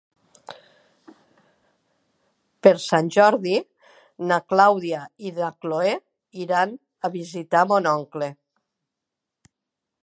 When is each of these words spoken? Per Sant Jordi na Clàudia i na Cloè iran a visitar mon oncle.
Per 2.67 2.71
Sant 2.85 3.11
Jordi 3.17 3.53
na 4.31 4.41
Clàudia 4.53 5.03
i 5.31 5.35
na 5.37 5.51
Cloè 5.67 5.93
iran 6.47 6.75
a 7.11 7.15
visitar 7.19 7.65
mon 7.75 7.93
oncle. 7.95 8.33